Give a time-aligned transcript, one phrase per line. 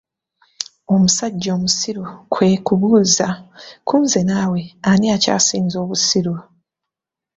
[0.93, 2.03] Omusajja omusiru
[2.33, 3.27] kwe kubuuza
[3.87, 6.33] ,kunze nawe, ani akyasinze obusiru?